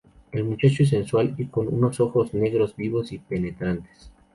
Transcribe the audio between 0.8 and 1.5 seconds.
es sensual y